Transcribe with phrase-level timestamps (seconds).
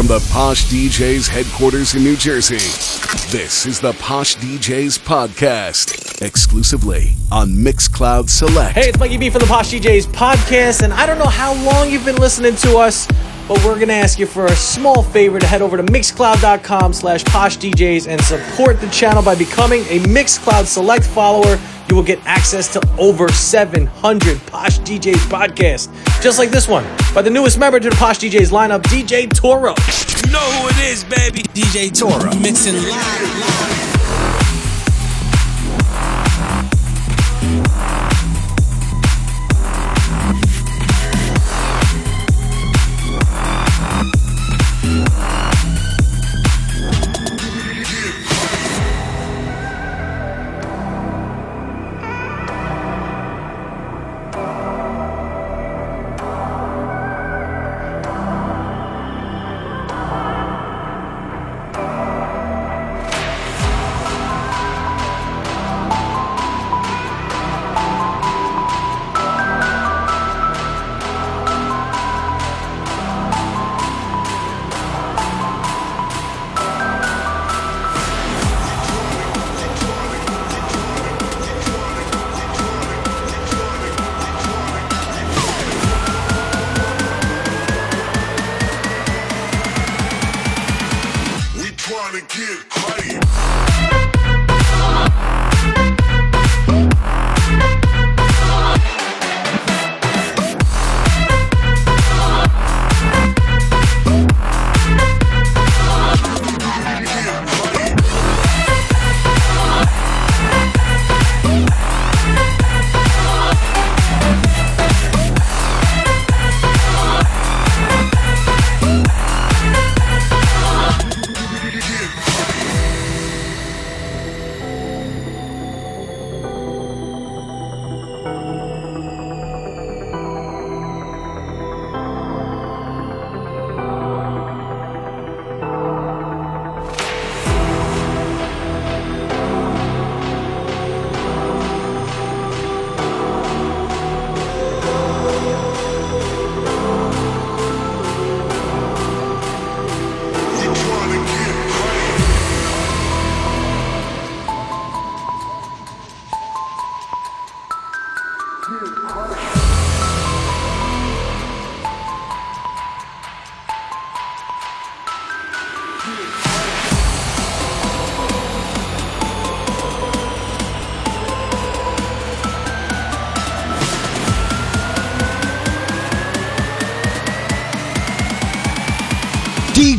[0.00, 2.56] from the Posh DJs headquarters in New Jersey.
[3.30, 8.76] This is the Posh DJs podcast, exclusively on Mixcloud Select.
[8.76, 11.90] Hey, it's Mikey B from the Posh DJs podcast, and I don't know how long
[11.90, 13.06] you've been listening to us,
[13.50, 17.24] but we're gonna ask you for a small favor to head over to mixcloud.com slash
[17.24, 21.58] poshdjs and support the channel by becoming a Mixcloud Select follower.
[21.88, 25.92] You will get access to over 700 Posh DJs podcasts,
[26.22, 29.74] just like this one, by the newest member to the Posh DJs lineup, DJ Toro.
[30.24, 31.42] You know who it is, baby.
[31.42, 32.32] DJ Toro.
[32.38, 32.84] Mixing live.
[32.84, 33.89] live.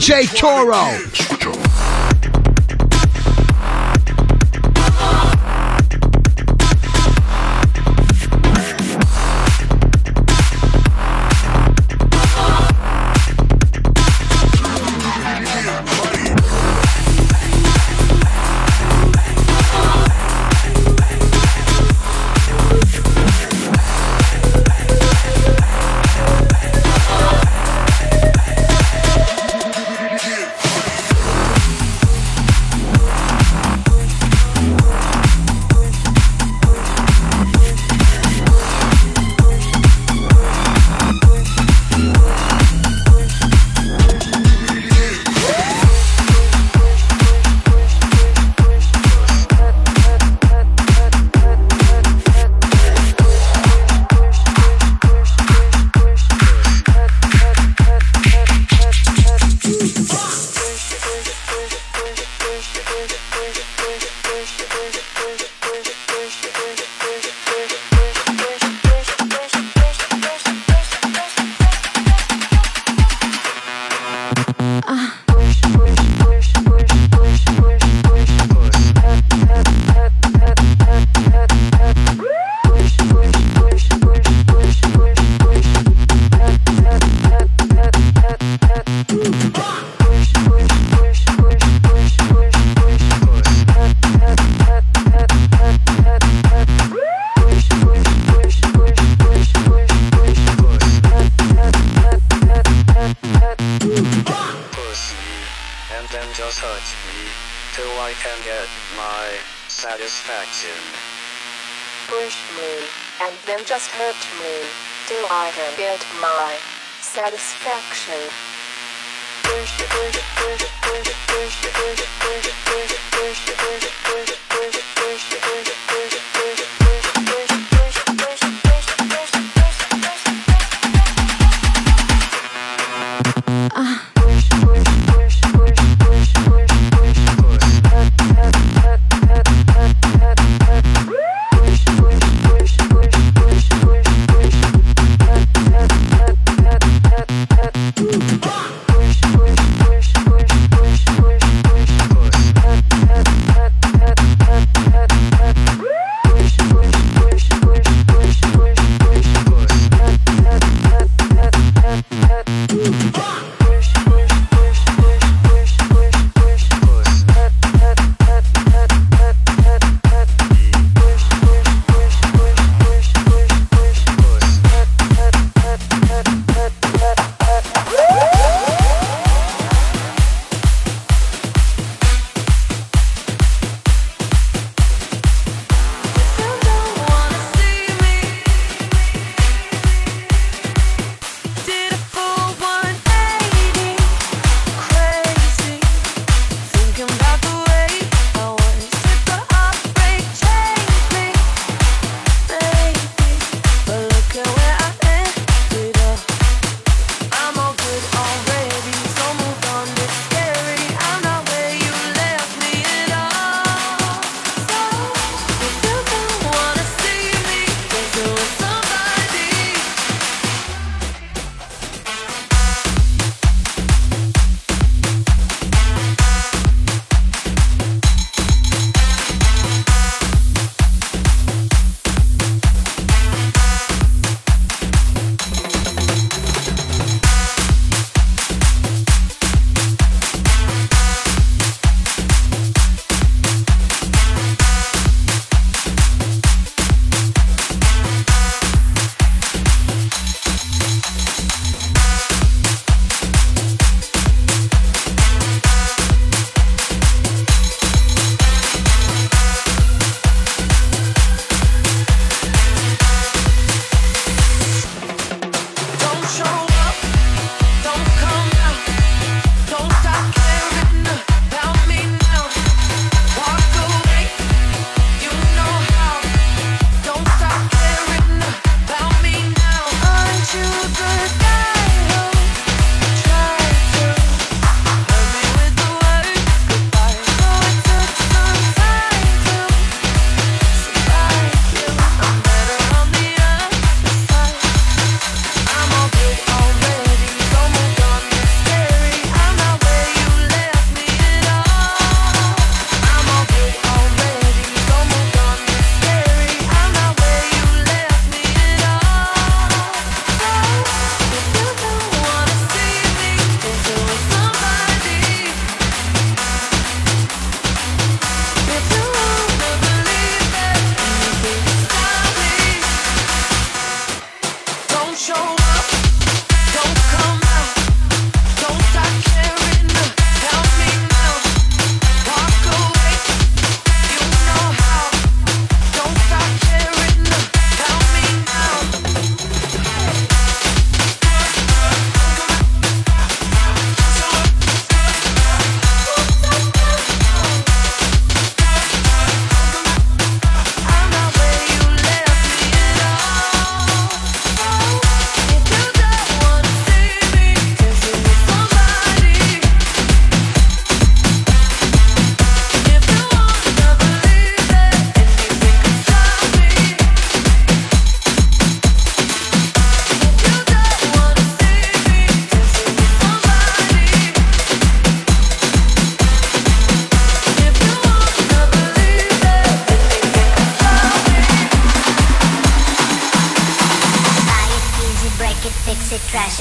[0.02, 1.41] DJ Toro.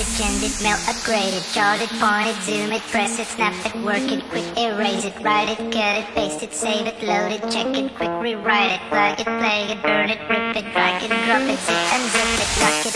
[0.00, 3.74] it, it, mail, upgrade it, chart it, point it, zoom it, press it, snap it,
[3.84, 7.42] work it, quick erase it, write it, cut it, paste it, save it, load it,
[7.50, 11.08] check it, quick rewrite it, plug it, play it, burn it, rip it, drag it,
[11.26, 12.89] drop it, zip and zip it, lock it.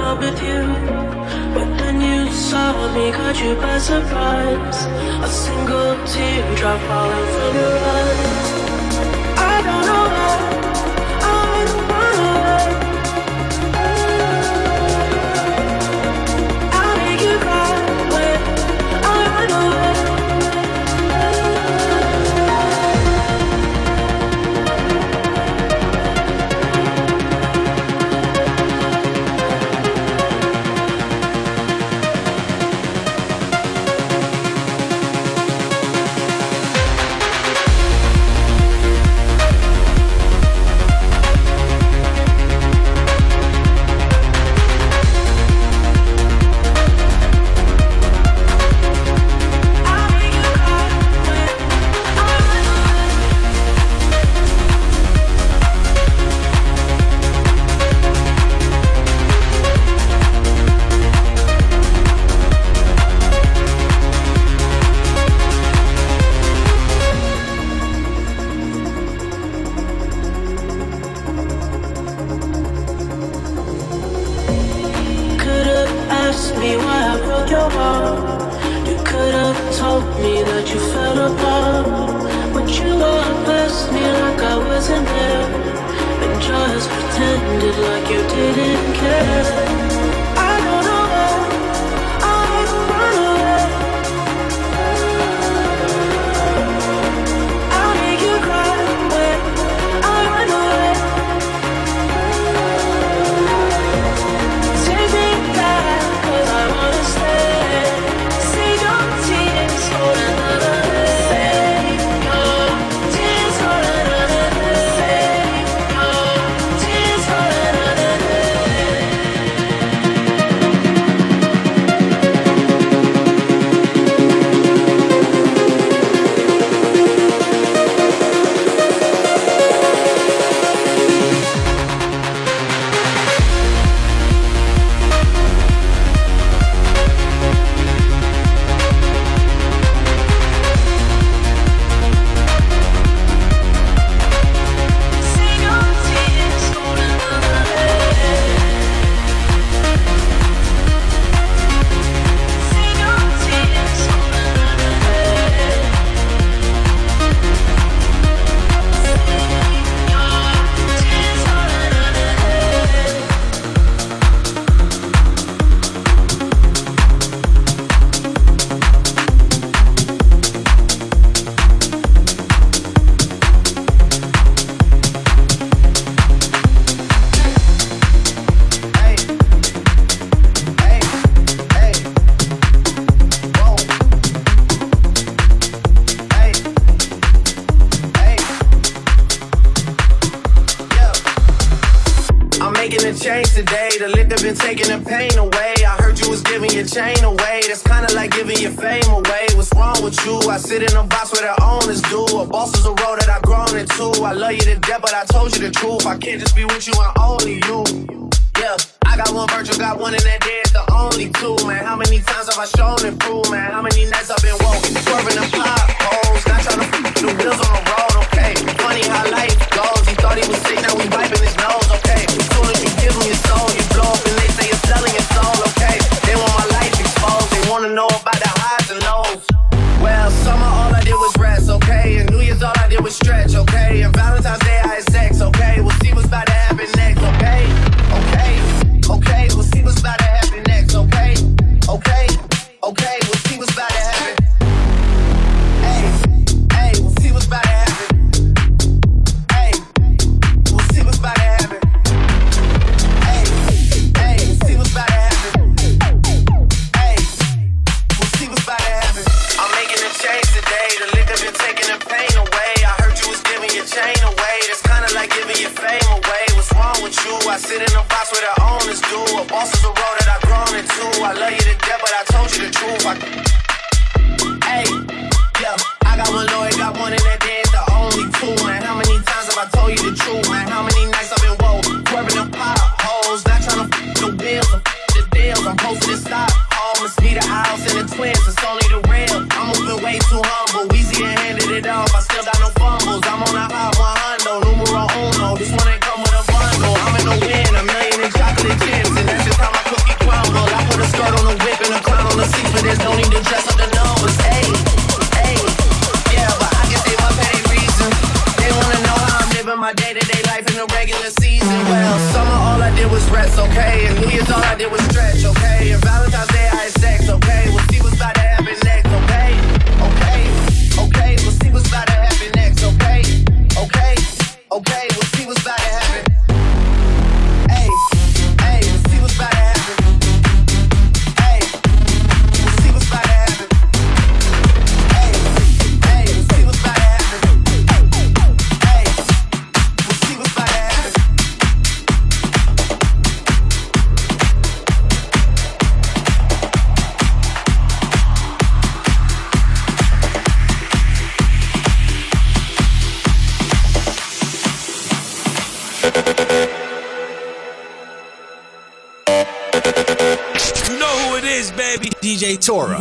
[0.00, 0.60] up with you.
[1.54, 4.86] But then you saw me, caught you by surprise.
[5.26, 8.59] A single teardrop falling from your eyes.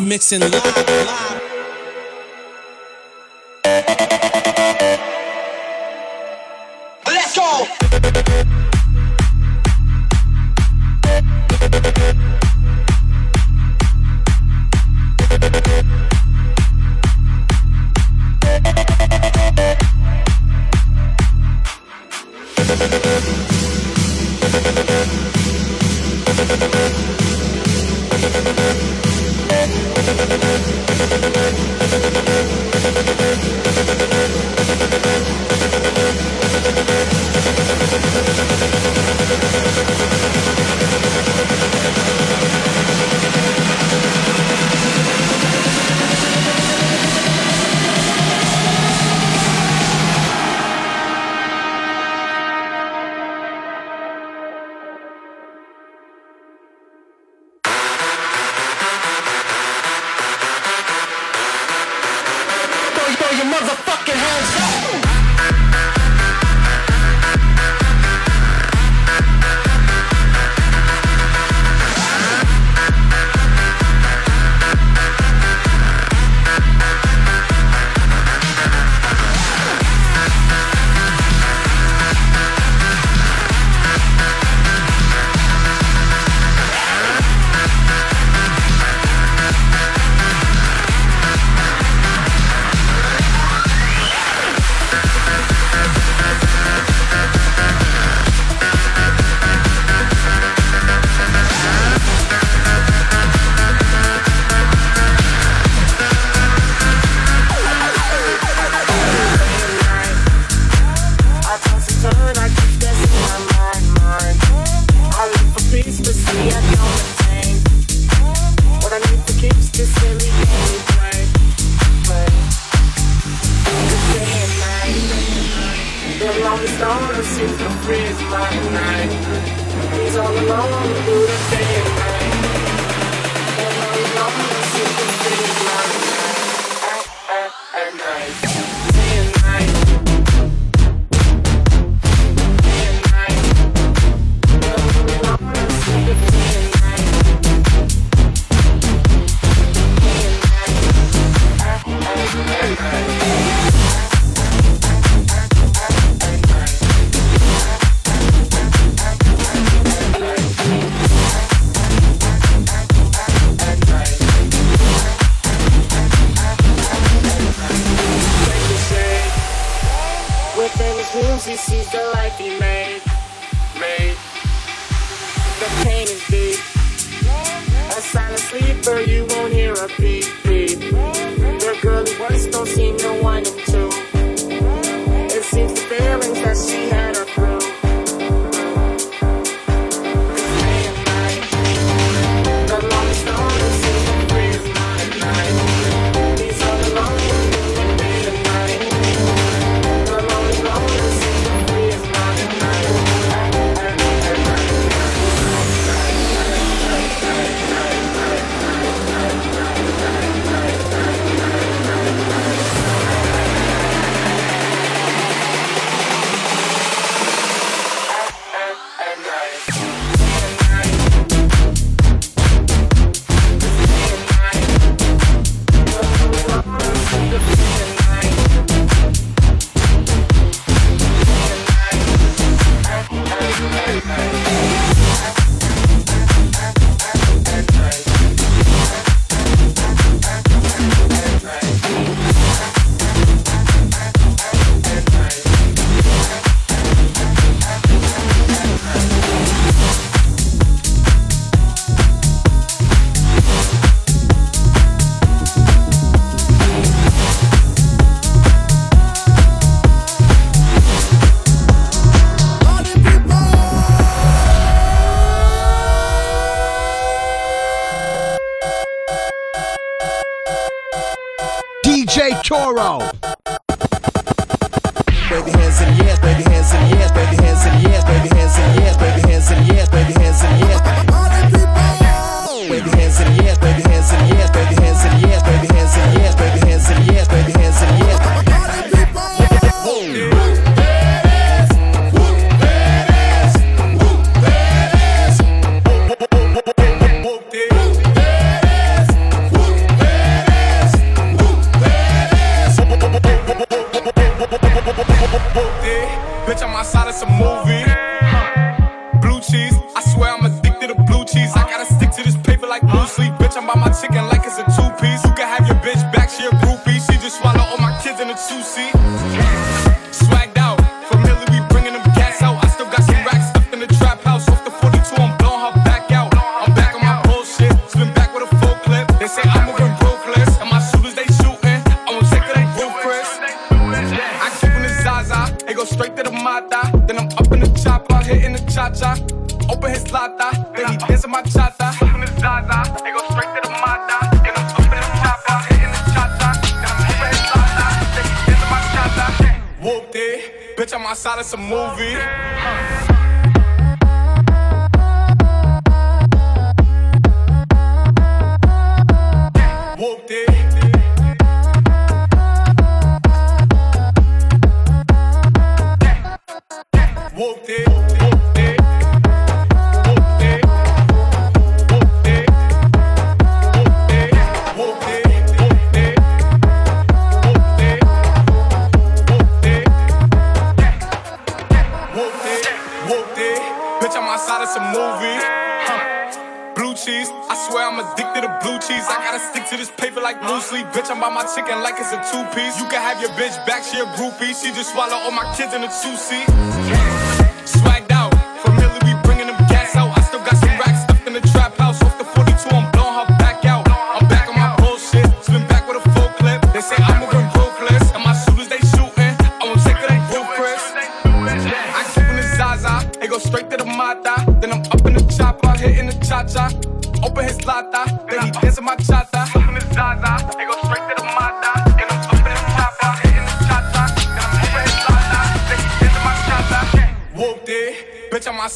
[0.10, 1.39] Mixing live, live.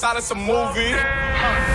[0.03, 1.72] inside of some movies.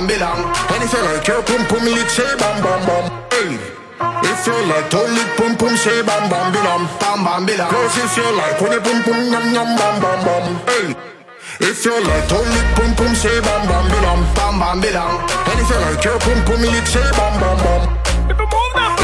[0.00, 0.40] Bambilang.
[0.72, 3.04] En if you like your pum pum, lick say bam bam bam.
[3.32, 3.52] Hey.
[4.24, 7.68] If you like to lick pum pum, say bam bam bilam, bam bam bilam.
[7.68, 10.44] Cause if you like when you pum pum yum yum bam bam bam.
[10.68, 10.86] Hey.
[11.68, 15.12] If you like to lick pum pum, say bam bam bilam, bam bam bilam.
[15.50, 17.82] And if you like your pum pum, lick say bam bam bam.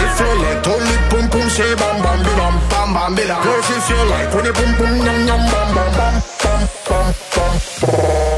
[0.01, 3.43] If you like to lick pum pum, say bam bam bilam, bam bam bilam.
[3.45, 7.07] Cause if you like when you pum pum yum yum bam bam bam bam bam
[7.37, 7.53] bam.
[7.85, 8.36] bam.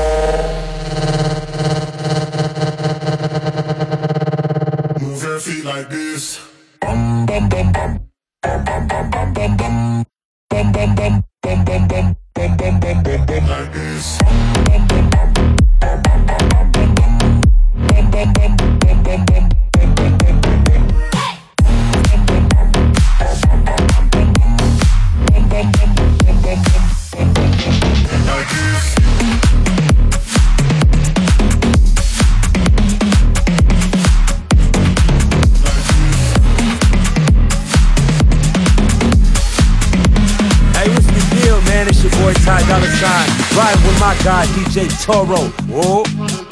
[42.49, 43.29] Sign.
[43.59, 45.51] Ride with my guy, DJ Toro.
[45.69, 46.48] Whoa.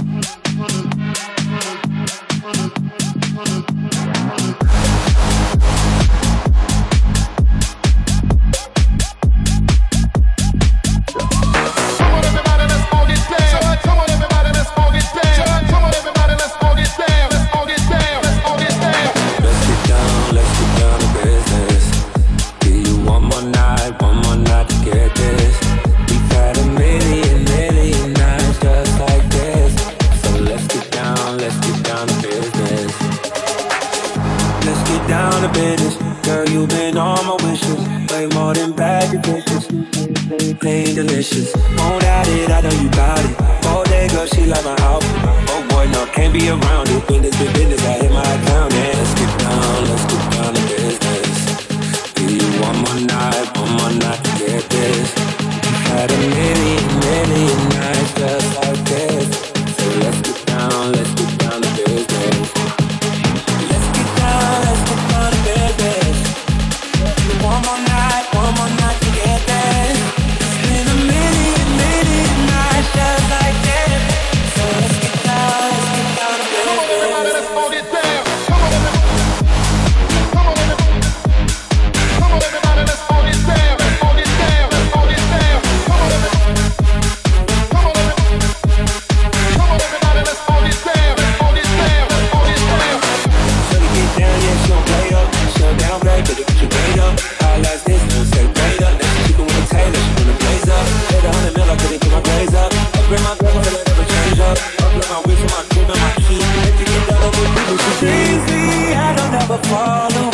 [107.98, 110.25] Crazy, I don't ever follow.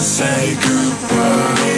[0.00, 1.69] Say goodbye.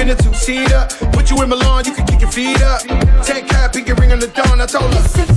[0.00, 0.88] in a two-seater.
[1.12, 2.80] Put you in Milan, you can kick your feet up.
[3.24, 5.29] Take care, pinky ring on the dawn, I told her.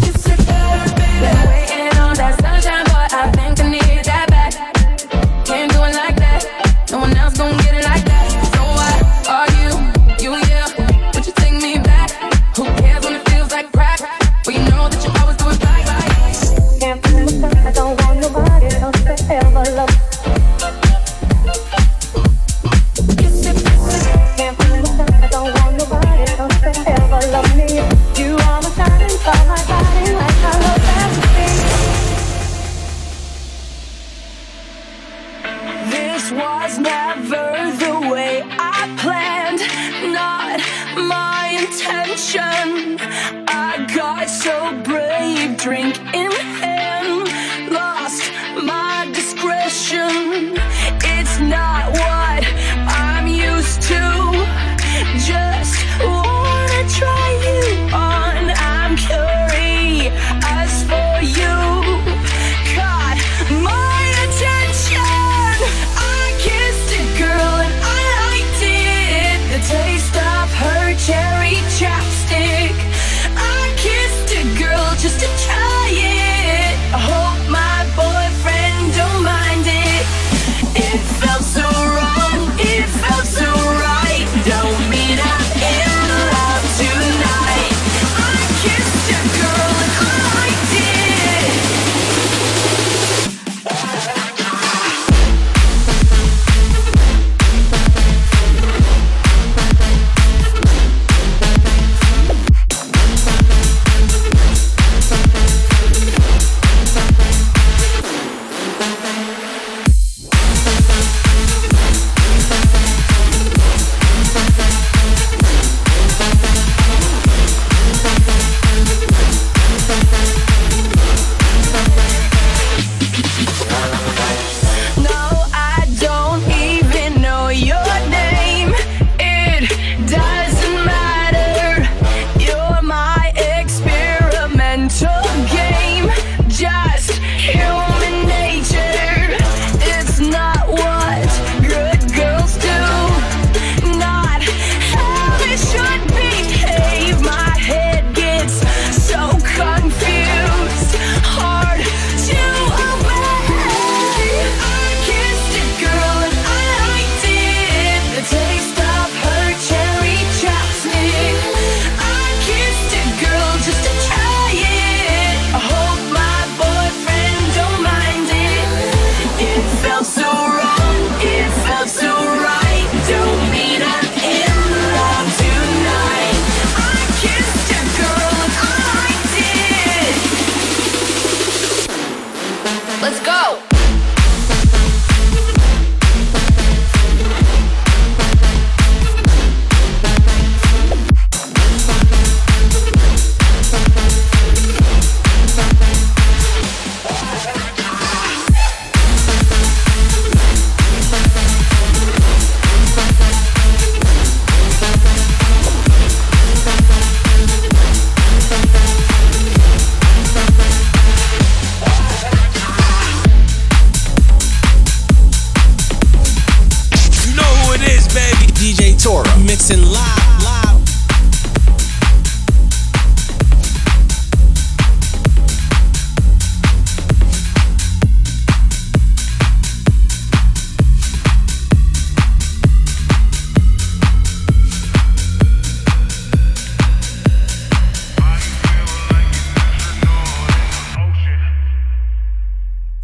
[219.03, 219.37] Ventura.
[219.39, 220.23] Mixing live.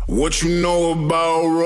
[0.07, 1.58] What you know about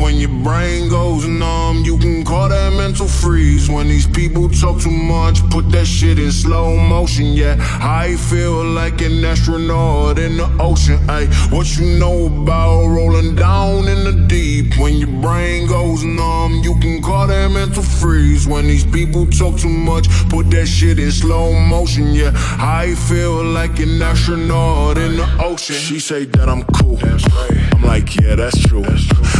[0.00, 3.68] when your brain goes numb, you can call that mental freeze.
[3.68, 7.26] When these people talk too much, put that shit in slow motion.
[7.26, 10.98] Yeah, I feel like an astronaut in the ocean.
[11.08, 14.78] Ay, what you know about rolling down in the deep?
[14.78, 18.48] When your brain goes numb, you can call that mental freeze.
[18.48, 22.14] When these people talk too much, put that shit in slow motion.
[22.14, 25.76] Yeah, I feel like an astronaut in the ocean.
[25.76, 26.96] She say that I'm cool.
[26.96, 27.74] That's right.
[27.74, 28.80] I'm like, yeah, that's true.
[28.80, 29.39] That's true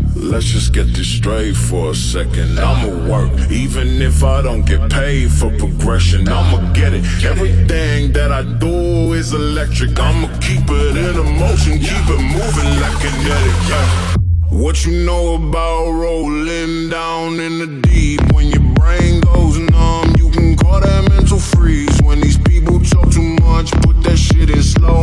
[0.21, 2.59] Let's just get this straight for a second.
[2.59, 6.29] I'ma work, even if I don't get paid for progression.
[6.29, 7.03] I'ma get it.
[7.25, 9.99] Everything that I do is electric.
[9.99, 13.55] I'ma keep it in a motion, keep it moving like kinetic.
[13.67, 14.15] Yeah.
[14.51, 18.21] What you know about rolling down in the deep?
[18.31, 21.99] When your brain goes numb, you can call that mental freeze.
[22.03, 25.00] When these people talk too much, put that shit in slow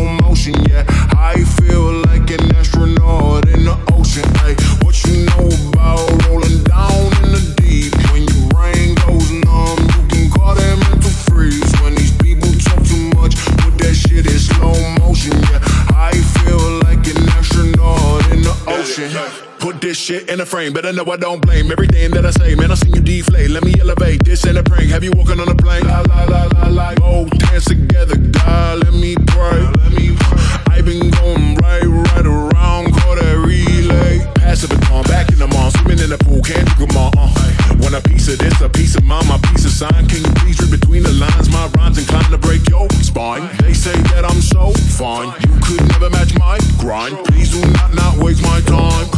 [20.39, 22.55] in a frame, better know I don't blame everything that I say.
[22.55, 23.51] Man, I seen you deflate.
[23.51, 24.25] Let me elevate.
[24.25, 24.91] This ain't a prank.
[24.91, 25.83] Have you walking on a plane?
[25.83, 26.95] La la la la la.
[26.95, 29.59] Both hands together, God, let me pray.
[29.83, 30.39] Let me pray.
[30.71, 34.23] I been going right, right around, call that relay.
[34.37, 37.11] Pass the baton, back in the mall, swimming in the pool, can't you come on?
[37.19, 37.35] Uh.
[37.83, 40.07] Want a piece of this, a piece of mine, my piece of sign.
[40.07, 41.51] Can you please read between the lines?
[41.51, 43.51] My rhymes inclined to break your spine.
[43.59, 47.19] They say that I'm so fine, you could never match my grind.
[47.27, 49.18] Please do not not waste my time.